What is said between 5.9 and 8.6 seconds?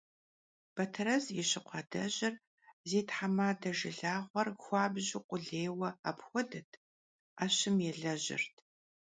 apxuedet, 'eşım yêlejırt.